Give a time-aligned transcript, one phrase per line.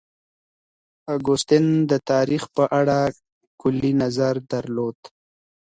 [1.15, 2.99] اګوستين د تاريخ په اړه
[3.61, 4.97] کلي نظر درلود.